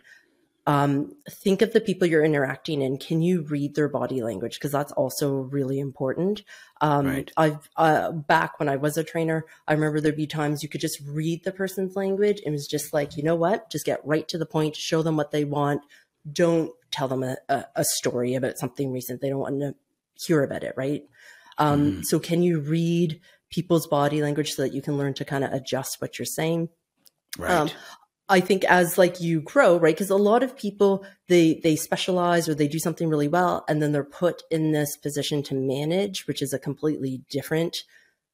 Um, 0.66 1.12
think 1.28 1.60
of 1.60 1.74
the 1.74 1.80
people 1.80 2.08
you're 2.08 2.24
interacting 2.24 2.80
in. 2.80 2.96
Can 2.96 3.20
you 3.20 3.42
read 3.42 3.74
their 3.74 3.88
body 3.88 4.22
language? 4.22 4.54
Because 4.54 4.72
that's 4.72 4.92
also 4.92 5.32
really 5.34 5.78
important. 5.78 6.42
Um, 6.80 7.06
right. 7.06 7.30
I've 7.36 7.68
uh, 7.76 8.12
back 8.12 8.58
when 8.58 8.70
I 8.70 8.76
was 8.76 8.96
a 8.96 9.04
trainer, 9.04 9.44
I 9.68 9.74
remember 9.74 10.00
there'd 10.00 10.16
be 10.16 10.26
times 10.26 10.62
you 10.62 10.70
could 10.70 10.80
just 10.80 11.00
read 11.06 11.44
the 11.44 11.52
person's 11.52 11.96
language 11.96 12.40
and 12.44 12.48
it 12.48 12.56
was 12.56 12.66
just 12.66 12.94
like, 12.94 13.16
you 13.16 13.22
know 13.22 13.34
what, 13.34 13.70
just 13.70 13.84
get 13.84 14.04
right 14.06 14.26
to 14.28 14.38
the 14.38 14.46
point, 14.46 14.74
show 14.74 15.02
them 15.02 15.18
what 15.18 15.32
they 15.32 15.44
want, 15.44 15.82
don't 16.32 16.70
tell 16.90 17.08
them 17.08 17.22
a, 17.22 17.36
a, 17.48 17.84
story 17.84 18.34
about 18.34 18.56
something 18.56 18.92
recent. 18.92 19.20
They 19.20 19.28
don't 19.28 19.40
want 19.40 19.60
to 19.60 19.74
hear 20.14 20.42
about 20.42 20.64
it, 20.64 20.74
right? 20.76 21.02
Um, 21.58 21.92
mm. 21.92 22.04
So, 22.04 22.18
can 22.18 22.42
you 22.42 22.60
read 22.60 23.20
people's 23.50 23.86
body 23.86 24.22
language 24.22 24.52
so 24.52 24.62
that 24.62 24.72
you 24.72 24.80
can 24.80 24.96
learn 24.96 25.14
to 25.14 25.24
kind 25.24 25.44
of 25.44 25.52
adjust 25.52 26.00
what 26.00 26.18
you're 26.18 26.26
saying? 26.26 26.70
Right. 27.36 27.50
Um, 27.50 27.70
I 28.28 28.40
think 28.40 28.64
as 28.64 28.96
like 28.96 29.20
you 29.20 29.42
grow, 29.42 29.76
right? 29.76 29.94
Because 29.94 30.10
a 30.10 30.16
lot 30.16 30.42
of 30.42 30.56
people 30.56 31.04
they 31.28 31.60
they 31.62 31.76
specialize 31.76 32.48
or 32.48 32.54
they 32.54 32.68
do 32.68 32.78
something 32.78 33.08
really 33.08 33.28
well, 33.28 33.64
and 33.68 33.82
then 33.82 33.92
they're 33.92 34.04
put 34.04 34.42
in 34.50 34.72
this 34.72 34.96
position 34.96 35.42
to 35.44 35.54
manage, 35.54 36.26
which 36.26 36.40
is 36.40 36.52
a 36.52 36.58
completely 36.58 37.22
different 37.30 37.76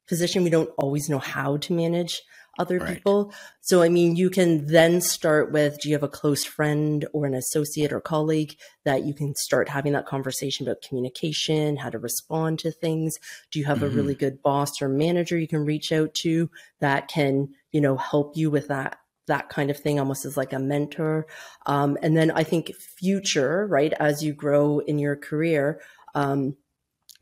position. 0.06 0.44
We 0.44 0.50
don't 0.50 0.70
always 0.78 1.08
know 1.08 1.18
how 1.18 1.56
to 1.58 1.72
manage 1.72 2.22
other 2.58 2.78
right. 2.78 2.94
people. 2.94 3.32
So, 3.62 3.82
I 3.82 3.88
mean, 3.88 4.16
you 4.16 4.30
can 4.30 4.66
then 4.66 5.00
start 5.00 5.50
with 5.50 5.80
do 5.80 5.88
you 5.88 5.94
have 5.94 6.02
a 6.02 6.08
close 6.08 6.44
friend 6.44 7.06
or 7.12 7.26
an 7.26 7.34
associate 7.34 7.92
or 7.92 8.00
colleague 8.00 8.56
that 8.84 9.04
you 9.04 9.14
can 9.14 9.34
start 9.34 9.68
having 9.68 9.92
that 9.94 10.06
conversation 10.06 10.66
about 10.66 10.82
communication, 10.82 11.76
how 11.76 11.90
to 11.90 11.98
respond 11.98 12.58
to 12.60 12.70
things? 12.70 13.16
Do 13.50 13.58
you 13.58 13.64
have 13.64 13.78
mm-hmm. 13.78 13.86
a 13.86 13.88
really 13.88 14.14
mm-hmm. 14.14 14.20
good 14.20 14.42
boss 14.42 14.82
or 14.82 14.88
manager 14.88 15.38
you 15.38 15.48
can 15.48 15.64
reach 15.64 15.90
out 15.90 16.14
to 16.14 16.50
that 16.80 17.08
can, 17.08 17.48
you 17.72 17.80
know, 17.80 17.96
help 17.96 18.36
you 18.36 18.50
with 18.50 18.68
that? 18.68 18.99
That 19.30 19.48
kind 19.48 19.70
of 19.70 19.78
thing 19.78 19.98
almost 19.98 20.24
as 20.24 20.36
like 20.36 20.52
a 20.52 20.58
mentor 20.58 21.26
um, 21.66 21.96
and 22.02 22.16
then 22.16 22.30
i 22.32 22.42
think 22.42 22.74
future 22.74 23.66
right 23.66 23.92
as 23.94 24.22
you 24.22 24.32
grow 24.32 24.80
in 24.80 24.98
your 24.98 25.16
career 25.16 25.80
um, 26.14 26.56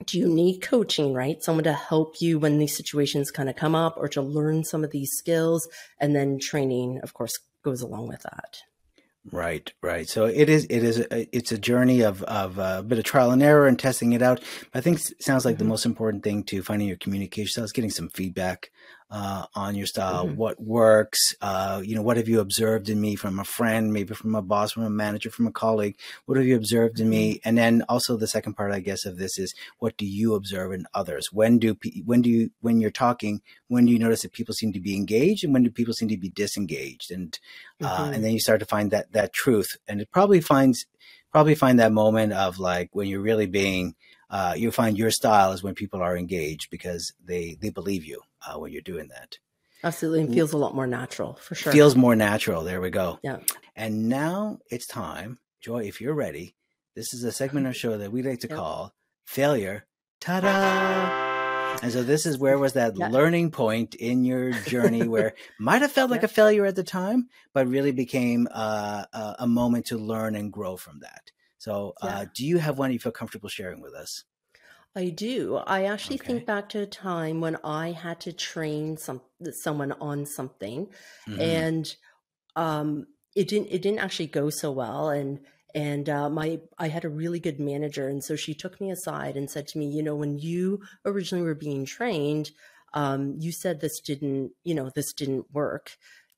do 0.07 0.19
you 0.19 0.29
need 0.29 0.61
coaching, 0.61 1.13
right? 1.13 1.43
Someone 1.43 1.65
to 1.65 1.73
help 1.73 2.21
you 2.21 2.39
when 2.39 2.59
these 2.59 2.77
situations 2.77 3.31
kind 3.31 3.49
of 3.49 3.57
come 3.57 3.75
up 3.75 3.97
or 3.97 4.09
to 4.09 4.23
learn 4.23 4.65
some 4.65 4.85
of 4.85 4.91
these 4.91 5.13
skills. 5.13 5.69
And 5.99 6.15
then 6.15 6.39
training, 6.39 7.01
of 7.03 7.15
course, 7.15 7.39
goes 7.63 7.83
along 7.83 8.09
with 8.09 8.23
that. 8.23 8.63
Right, 9.31 9.71
right. 9.83 10.09
So 10.09 10.25
it 10.25 10.49
is, 10.49 10.67
it 10.71 10.83
is, 10.85 11.01
a, 11.01 11.37
it's 11.37 11.53
a 11.53 11.59
journey 11.59 12.03
of, 12.03 12.23
of 12.23 12.59
a 12.59 12.83
bit 12.83 12.99
of 12.99 13.05
trial 13.05 13.31
and 13.31 13.43
error 13.43 13.67
and 13.67 13.79
testing 13.79 14.13
it 14.13 14.23
out. 14.23 14.41
I 14.73 14.81
think 14.81 15.01
it 15.01 15.23
sounds 15.23 15.45
like 15.45 15.57
mm-hmm. 15.57 15.65
the 15.65 15.69
most 15.69 15.85
important 15.85 16.23
thing 16.23 16.45
to 16.45 16.63
finding 16.63 16.89
your 16.89 16.97
communication 16.97 17.51
style 17.51 17.65
is 17.65 17.73
getting 17.73 17.91
some 17.91 18.09
feedback 18.09 18.71
uh, 19.11 19.47
on 19.55 19.75
your 19.75 19.87
style, 19.87 20.27
mm-hmm. 20.27 20.37
what 20.37 20.61
works, 20.61 21.35
uh, 21.41 21.81
you 21.83 21.95
know, 21.95 22.03
what 22.03 22.19
have 22.19 22.29
you 22.29 22.41
observed 22.41 22.89
in 22.91 23.01
me 23.01 23.17
from 23.17 23.39
a 23.39 23.45
friend, 23.45 23.93
maybe 23.93 24.15
from 24.15 24.35
a 24.35 24.43
boss, 24.43 24.73
from 24.73 24.83
a 24.83 24.91
manager, 24.91 25.31
from 25.31 25.47
a 25.47 25.53
colleague, 25.53 25.97
what 26.27 26.37
have 26.37 26.47
you 26.47 26.55
observed 26.55 27.01
in 27.01 27.09
me? 27.09 27.35
Mm-hmm. 27.35 27.49
And 27.49 27.59
then 27.59 27.85
also 27.89 28.17
the 28.17 28.27
second 28.27 28.55
part, 28.55 28.73
I 28.73 28.81
guess, 28.81 29.07
of 29.07 29.17
this 29.17 29.39
is 29.39 29.55
what 29.79 29.97
do 29.97 30.05
you 30.05 30.35
observe 30.35 30.73
in 30.73 30.87
others? 30.93 31.33
When 31.33 31.59
do, 31.59 31.77
when 32.05 32.21
do 32.21 32.29
you, 32.29 32.51
when 32.61 32.81
you're 32.81 32.91
talking, 32.91 33.41
when 33.69 33.87
do 33.87 33.93
you 33.93 33.99
notice 33.99 34.23
that 34.23 34.33
people 34.33 34.55
seem 34.55 34.73
to 34.75 34.81
be 34.81 34.95
engaged 34.95 35.43
and 35.43 35.55
when 35.55 35.63
do 35.63 35.71
people 35.71 35.95
seem 35.95 36.09
to 36.09 36.17
be 36.19 36.29
disengaged? 36.29 37.11
And, 37.11 37.39
uh, 37.83 37.89
mm-hmm. 37.89 38.13
and 38.13 38.25
then 38.25 38.33
you 38.33 38.41
start 38.41 38.61
to 38.61 38.67
find 38.67 38.91
that, 38.91 39.13
that 39.13 39.33
truth 39.33 39.77
and 39.87 40.03
it 40.03 40.11
probably 40.13 40.43
finds, 40.43 40.85
probably 41.33 41.55
find 41.55 41.79
that 41.79 41.93
moment 41.93 42.35
of 42.35 42.59
like 42.59 42.91
when 42.93 43.09
you're 43.09 43.21
really 43.21 43.47
being, 43.47 43.95
uh, 44.31 44.55
you'll 44.57 44.73
find 44.73 44.99
your 44.99 45.11
style 45.11 45.53
is 45.53 45.63
when 45.63 45.75
people 45.75 46.03
are 46.03 46.17
engaged 46.17 46.71
because 46.71 47.13
they 47.25 47.57
they 47.61 47.71
believe 47.71 48.05
you 48.05 48.21
uh, 48.47 48.59
when 48.59 48.73
you're 48.73 48.83
doing 48.83 49.09
that. 49.09 49.39
Absolutely, 49.85 50.23
and 50.23 50.35
feels 50.35 50.53
a 50.53 50.59
lot 50.59 50.75
more 50.75 50.87
natural 50.87 51.35
for 51.35 51.55
sure. 51.55 51.73
Feels 51.73 51.95
more 51.95 52.17
natural. 52.17 52.65
There 52.65 52.81
we 52.81 52.91
go. 52.91 53.19
Yeah. 53.23 53.39
And 53.77 54.09
now 54.09 54.59
it's 54.71 54.87
time, 54.87 55.39
Joy. 55.61 55.85
If 55.85 56.01
you're 56.01 56.15
ready, 56.15 56.57
this 56.97 57.15
is 57.15 57.23
a 57.25 57.33
segment 57.33 57.67
of 57.67 57.77
show 57.83 57.97
that 57.97 58.13
we 58.13 58.23
like 58.23 58.41
to 58.41 58.49
call 58.49 58.93
failure. 59.25 59.87
Ta-da! 60.21 61.29
And 61.81 61.93
so 61.93 62.03
this 62.03 62.27
is 62.27 62.39
where 62.39 62.59
was 62.59 62.73
that 62.73 62.97
yeah. 62.97 63.09
learning 63.09 63.53
point 63.53 63.95
in 63.95 64.25
your 64.25 64.51
journey 64.51 65.07
where 65.09 65.35
might 65.61 65.83
have 65.83 65.93
felt 65.93 66.11
like 66.11 66.23
yeah. 66.23 66.27
a 66.27 66.29
failure 66.29 66.67
at 66.67 66.75
the 66.75 66.83
time, 66.83 67.29
but 67.53 67.69
really 67.69 67.93
became 67.93 68.49
uh, 68.51 69.05
a, 69.13 69.37
a 69.41 69.47
moment 69.47 69.87
to 69.87 69.99
learn 69.99 70.35
and 70.35 70.53
grow 70.53 70.77
from 70.77 71.01
that. 71.01 71.31
So, 71.59 71.95
uh, 72.01 72.27
do 72.35 72.47
you 72.47 72.59
have 72.59 72.79
one 72.79 72.93
you 72.93 72.99
feel 72.99 73.13
comfortable 73.13 73.49
sharing 73.49 73.81
with 73.81 73.93
us? 73.93 74.25
I 74.97 75.11
do. 75.11 75.57
I 75.57 75.85
actually 75.85 76.19
okay. 76.19 76.27
think 76.27 76.47
back 76.47 76.69
to 76.71 76.81
a 76.81 76.87
time 76.87 77.41
when 77.41 77.57
I 77.63 77.93
had 77.93 78.21
to 78.23 78.33
train 78.33 78.97
some 78.97 79.21
someone 79.53 79.93
on 79.93 80.27
something, 80.27 80.89
mm-hmm. 81.29 81.41
and 81.41 81.97
um, 82.57 83.07
it 83.37 83.49
didn't 83.49 83.69
it 83.69 83.83
didn't 83.83 84.01
actually 84.01 84.29
go 84.29 84.51
so 84.51 84.71
well. 84.71 85.11
And 85.11 85.41
and 85.75 86.09
uh, 86.09 86.31
my 86.31 86.61
I 86.79 86.89
had 86.89 87.05
a 87.05 87.11
really 87.11 87.41
good 87.41 87.61
manager, 87.61 88.09
and 88.09 88.25
so 88.25 88.35
she 88.35 88.55
took 88.55 88.81
me 88.81 88.91
aside 88.91 89.37
and 89.37 89.51
said 89.51 89.69
to 89.69 89.79
me, 89.79 89.87
you 89.87 90.03
know, 90.03 90.17
when 90.17 90.39
you 90.39 90.81
originally 91.05 91.45
were 91.45 91.55
being 91.55 91.85
trained, 91.85 92.51
um, 92.95 93.37
you 93.39 93.53
said 93.53 93.81
this 93.81 94.01
didn't, 94.01 94.53
you 94.65 94.75
know, 94.75 94.91
this 94.95 95.13
didn't 95.13 95.53
work. 95.53 95.91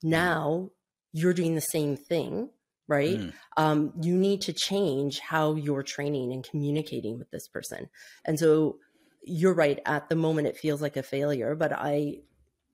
Mm-hmm. 0.04 0.10
Now 0.10 0.70
you're 1.12 1.34
doing 1.34 1.54
the 1.54 1.60
same 1.60 1.96
thing 1.96 2.50
right? 2.90 3.18
Mm. 3.18 3.32
Um, 3.56 3.92
you 4.02 4.16
need 4.16 4.42
to 4.42 4.52
change 4.52 5.20
how 5.20 5.54
you're 5.54 5.85
training 5.85 6.32
and 6.32 6.44
communicating 6.44 7.18
with 7.18 7.30
this 7.30 7.49
person. 7.49 7.88
And 8.25 8.38
so 8.38 8.78
you're 9.23 9.54
right. 9.54 9.78
At 9.87 10.09
the 10.09 10.16
moment, 10.16 10.49
it 10.49 10.56
feels 10.56 10.82
like 10.82 10.97
a 10.97 11.02
failure, 11.02 11.54
but 11.54 11.73
I 11.73 12.16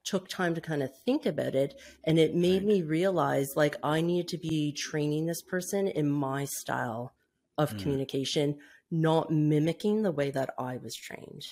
took 0.04 0.28
time 0.28 0.54
to 0.54 0.60
kind 0.60 0.82
of 0.82 0.96
think 1.04 1.26
about 1.26 1.54
it 1.54 1.78
and 2.04 2.18
it 2.18 2.34
made 2.34 2.62
right. 2.62 2.74
me 2.74 2.82
realize 2.82 3.56
like 3.56 3.76
I 3.82 4.00
needed 4.00 4.28
to 4.28 4.38
be 4.38 4.72
training 4.72 5.26
this 5.26 5.42
person 5.42 5.88
in 5.88 6.08
my 6.08 6.44
style 6.44 7.12
of 7.58 7.72
mm. 7.72 7.82
communication, 7.82 8.56
not 8.90 9.30
mimicking 9.30 10.02
the 10.02 10.12
way 10.12 10.30
that 10.30 10.50
I 10.58 10.78
was 10.78 10.94
trained. 10.94 11.42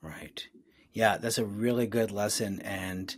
Right. 0.00 0.46
Yeah, 0.92 1.18
that's 1.18 1.38
a 1.38 1.44
really 1.44 1.86
good 1.86 2.10
lesson 2.10 2.62
and 2.62 3.14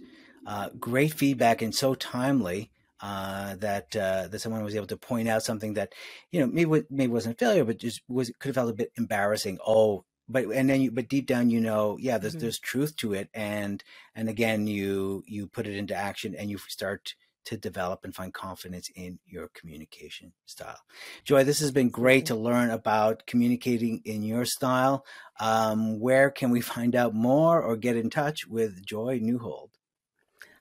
uh, 0.46 0.70
great 0.80 1.12
feedback 1.12 1.62
and 1.62 1.74
so 1.74 1.94
timely 1.94 2.70
uh, 3.04 3.54
that 3.56 3.94
uh, 3.94 4.28
that 4.28 4.40
someone 4.40 4.64
was 4.64 4.74
able 4.74 4.86
to 4.86 4.96
point 4.96 5.28
out 5.28 5.42
something 5.42 5.74
that 5.74 5.92
you 6.30 6.40
know 6.40 6.46
maybe 6.46 6.86
maybe 6.88 7.12
wasn't 7.12 7.34
a 7.34 7.38
failure, 7.38 7.64
but 7.64 7.78
just 7.78 8.00
was 8.08 8.32
could 8.38 8.48
have 8.48 8.54
felt 8.54 8.70
a 8.70 8.74
bit 8.74 8.92
embarrassing. 8.96 9.58
Oh, 9.66 10.06
but 10.26 10.46
and 10.46 10.70
then 10.70 10.80
you 10.80 10.90
but 10.90 11.10
deep 11.10 11.26
down 11.26 11.50
you 11.50 11.60
know 11.60 11.98
yeah 12.00 12.16
there's 12.16 12.32
mm-hmm. 12.32 12.40
there's 12.40 12.58
truth 12.58 12.96
to 12.96 13.12
it 13.12 13.28
and 13.34 13.84
and 14.14 14.30
again 14.30 14.66
you 14.66 15.22
you 15.26 15.46
put 15.46 15.66
it 15.66 15.76
into 15.76 15.94
action 15.94 16.34
and 16.34 16.48
you 16.48 16.56
start 16.56 17.14
to 17.44 17.58
develop 17.58 18.04
and 18.04 18.14
find 18.14 18.32
confidence 18.32 18.88
in 18.96 19.18
your 19.26 19.48
communication 19.48 20.32
style. 20.46 20.80
Joy, 21.24 21.44
this 21.44 21.60
has 21.60 21.72
been 21.72 21.90
great 21.90 22.24
to 22.26 22.34
learn 22.34 22.70
about 22.70 23.26
communicating 23.26 24.00
in 24.06 24.22
your 24.22 24.46
style. 24.46 25.04
Um, 25.38 26.00
where 26.00 26.30
can 26.30 26.48
we 26.48 26.62
find 26.62 26.96
out 26.96 27.14
more 27.14 27.62
or 27.62 27.76
get 27.76 27.98
in 27.98 28.08
touch 28.08 28.46
with 28.46 28.82
Joy 28.82 29.20
Neuhold? 29.20 29.68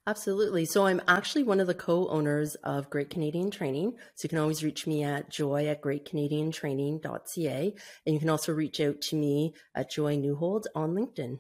Absolutely. 0.05 0.65
So 0.65 0.85
I'm 0.85 1.01
actually 1.07 1.43
one 1.43 1.61
of 1.61 1.67
the 1.67 1.73
co-owners 1.73 2.55
of 2.55 2.89
Great 2.89 3.09
Canadian 3.09 3.49
Training. 3.49 3.93
So 4.15 4.25
you 4.25 4.29
can 4.29 4.37
always 4.37 4.63
reach 4.63 4.85
me 4.85 5.01
at 5.03 5.29
joy 5.29 5.67
at 5.67 5.81
greatcanadiantraining.ca. 5.81 7.75
And 8.05 8.13
you 8.13 8.19
can 8.19 8.29
also 8.29 8.51
reach 8.51 8.81
out 8.81 8.99
to 9.01 9.15
me 9.15 9.53
at 9.73 9.91
Joy 9.91 10.17
Neuhold 10.17 10.65
on 10.75 10.93
LinkedIn. 10.93 11.39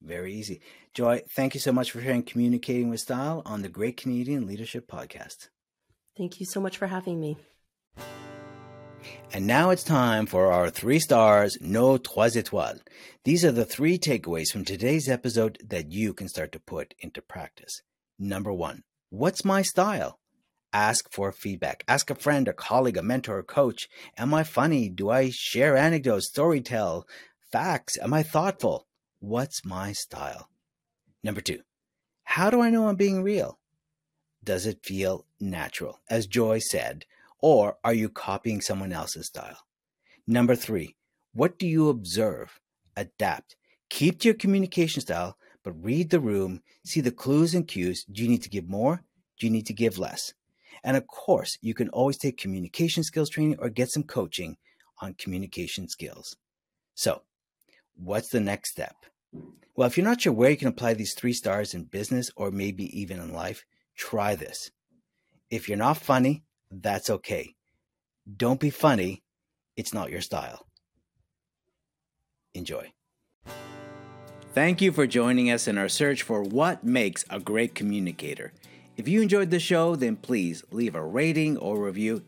Very 0.00 0.32
easy. 0.34 0.60
Joy, 0.94 1.22
thank 1.30 1.52
you 1.54 1.60
so 1.60 1.72
much 1.72 1.90
for 1.90 2.00
sharing 2.00 2.22
Communicating 2.22 2.88
with 2.88 3.00
Style 3.00 3.42
on 3.44 3.60
the 3.62 3.68
Great 3.68 3.98
Canadian 3.98 4.46
Leadership 4.46 4.90
Podcast. 4.90 5.48
Thank 6.16 6.40
you 6.40 6.46
so 6.46 6.60
much 6.60 6.78
for 6.78 6.86
having 6.86 7.20
me. 7.20 7.36
And 9.32 9.46
now 9.46 9.70
it's 9.70 9.82
time 9.84 10.26
for 10.26 10.52
our 10.52 10.70
three 10.70 10.98
stars, 10.98 11.58
no 11.60 11.98
trois 11.98 12.36
étoiles. 12.36 12.80
These 13.24 13.44
are 13.44 13.52
the 13.52 13.64
three 13.64 13.98
takeaways 13.98 14.50
from 14.52 14.64
today's 14.64 15.08
episode 15.08 15.58
that 15.66 15.92
you 15.92 16.14
can 16.14 16.28
start 16.28 16.52
to 16.52 16.60
put 16.60 16.94
into 17.00 17.20
practice. 17.20 17.82
Number 18.18 18.52
one, 18.52 18.84
what's 19.10 19.44
my 19.44 19.62
style? 19.62 20.18
Ask 20.72 21.10
for 21.10 21.32
feedback. 21.32 21.84
Ask 21.88 22.10
a 22.10 22.14
friend, 22.14 22.48
a 22.48 22.52
colleague, 22.52 22.96
a 22.96 23.02
mentor, 23.02 23.38
a 23.38 23.42
coach. 23.42 23.88
Am 24.16 24.32
I 24.34 24.44
funny? 24.44 24.88
Do 24.88 25.10
I 25.10 25.30
share 25.32 25.76
anecdotes, 25.76 26.30
storytell, 26.30 27.04
facts? 27.50 27.98
Am 28.00 28.12
I 28.12 28.22
thoughtful? 28.22 28.86
What's 29.18 29.64
my 29.64 29.92
style? 29.92 30.48
Number 31.22 31.40
two, 31.40 31.60
how 32.24 32.50
do 32.50 32.60
I 32.60 32.70
know 32.70 32.88
I'm 32.88 32.96
being 32.96 33.22
real? 33.22 33.58
Does 34.44 34.66
it 34.66 34.84
feel 34.84 35.26
natural? 35.40 36.00
As 36.08 36.26
Joy 36.26 36.58
said, 36.58 37.04
Or 37.48 37.76
are 37.84 37.94
you 37.94 38.08
copying 38.08 38.60
someone 38.60 38.92
else's 38.92 39.28
style? 39.28 39.58
Number 40.26 40.56
three, 40.56 40.96
what 41.32 41.60
do 41.60 41.66
you 41.68 41.90
observe? 41.90 42.58
Adapt. 42.96 43.54
Keep 43.88 44.18
to 44.18 44.28
your 44.28 44.34
communication 44.34 45.00
style, 45.00 45.38
but 45.62 45.80
read 45.80 46.10
the 46.10 46.18
room, 46.18 46.64
see 46.84 47.00
the 47.00 47.12
clues 47.12 47.54
and 47.54 47.68
cues. 47.68 48.04
Do 48.10 48.20
you 48.24 48.28
need 48.28 48.42
to 48.42 48.48
give 48.48 48.68
more? 48.68 49.04
Do 49.38 49.46
you 49.46 49.52
need 49.52 49.66
to 49.66 49.72
give 49.72 49.96
less? 49.96 50.34
And 50.82 50.96
of 50.96 51.06
course, 51.06 51.56
you 51.60 51.72
can 51.72 51.88
always 51.90 52.16
take 52.16 52.36
communication 52.36 53.04
skills 53.04 53.30
training 53.30 53.58
or 53.60 53.68
get 53.68 53.92
some 53.92 54.02
coaching 54.02 54.56
on 55.00 55.14
communication 55.14 55.88
skills. 55.88 56.34
So, 56.96 57.22
what's 57.94 58.30
the 58.30 58.40
next 58.40 58.72
step? 58.72 58.96
Well, 59.76 59.86
if 59.86 59.96
you're 59.96 60.04
not 60.04 60.20
sure 60.20 60.32
where 60.32 60.50
you 60.50 60.56
can 60.56 60.66
apply 60.66 60.94
these 60.94 61.14
three 61.14 61.32
stars 61.32 61.74
in 61.74 61.84
business 61.84 62.28
or 62.34 62.50
maybe 62.50 62.86
even 63.00 63.20
in 63.20 63.32
life, 63.32 63.64
try 63.94 64.34
this. 64.34 64.72
If 65.48 65.68
you're 65.68 65.78
not 65.78 65.98
funny, 65.98 66.42
that's 66.70 67.10
okay. 67.10 67.54
Don't 68.36 68.60
be 68.60 68.70
funny, 68.70 69.22
it's 69.76 69.94
not 69.94 70.10
your 70.10 70.20
style. 70.20 70.66
Enjoy. 72.54 72.92
Thank 74.54 74.80
you 74.80 74.90
for 74.90 75.06
joining 75.06 75.50
us 75.50 75.68
in 75.68 75.76
our 75.76 75.88
search 75.88 76.22
for 76.22 76.42
what 76.42 76.82
makes 76.82 77.24
a 77.28 77.38
great 77.38 77.74
communicator. 77.74 78.52
If 78.96 79.06
you 79.06 79.20
enjoyed 79.20 79.50
the 79.50 79.60
show, 79.60 79.94
then 79.94 80.16
please 80.16 80.64
leave 80.70 80.94
a 80.94 81.04
rating 81.04 81.58
or 81.58 81.78
review. 81.78 82.22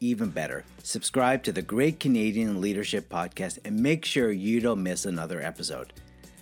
Even 0.00 0.28
better, 0.28 0.64
subscribe 0.82 1.42
to 1.44 1.52
the 1.52 1.62
Great 1.62 1.98
Canadian 1.98 2.60
Leadership 2.60 3.08
Podcast 3.08 3.58
and 3.64 3.80
make 3.80 4.04
sure 4.04 4.30
you 4.30 4.60
don't 4.60 4.82
miss 4.82 5.06
another 5.06 5.40
episode. 5.40 5.94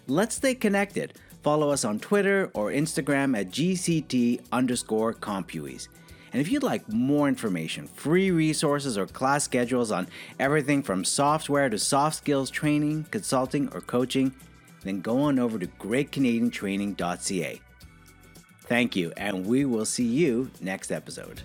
Let's 0.09 0.35
stay 0.35 0.57
connected. 0.57 1.15
Follow 1.43 1.71
us 1.71 1.85
on 1.85 2.01
Twitter 2.01 2.51
or 2.55 2.71
Instagram 2.71 3.39
at 3.39 3.51
GCT 3.51 4.41
underscore 4.51 5.15
CompuEase. 5.15 5.87
And 6.33 6.41
if 6.41 6.51
you'd 6.51 6.63
like 6.63 6.89
more 6.89 7.29
information, 7.29 7.87
free 7.87 8.31
resources, 8.31 8.99
or 8.99 9.07
class 9.07 9.45
schedules 9.45 9.91
on 9.91 10.09
everything 10.39 10.83
from 10.83 11.05
software 11.05 11.69
to 11.69 11.79
soft 11.79 12.17
skills 12.17 12.51
training, 12.51 13.07
consulting, 13.11 13.69
or 13.73 13.81
coaching, 13.81 14.35
then 14.83 15.01
go 15.01 15.23
on 15.23 15.39
over 15.39 15.59
to 15.59 15.67
greatcanadiantraining.ca. 15.67 17.61
Thank 18.61 18.97
you, 18.97 19.13
and 19.17 19.47
we 19.47 19.65
will 19.65 19.87
see 19.87 20.05
you 20.05 20.51
next 20.61 20.93
episode. 20.93 21.43